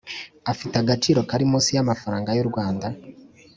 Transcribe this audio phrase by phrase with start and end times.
[0.51, 2.87] afite agaciro kari munsi yamafaranga yu rwanda